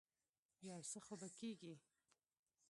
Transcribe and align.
يو 0.69 0.79
څه 0.89 0.99
خو 1.05 1.13
به 1.19 1.27
کېږي. 1.39 1.73